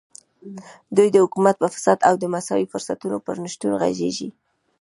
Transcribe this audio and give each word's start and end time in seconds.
دوی 0.95 1.07
د 1.11 1.17
حکومت 1.23 1.55
په 1.59 1.67
فساد 1.73 1.99
او 2.09 2.13
د 2.21 2.23
مساوي 2.33 2.65
فرصتونو 2.73 3.17
پر 3.25 3.35
نشتون 3.43 3.71
غږېږي. 3.81 4.29